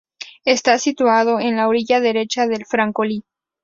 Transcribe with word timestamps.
Está 0.45 0.79
situado 0.79 1.39
en 1.39 1.55
la 1.57 1.67
orilla 1.67 1.99
derecha 1.99 2.47
del 2.47 2.65
Francolí. 2.65 3.23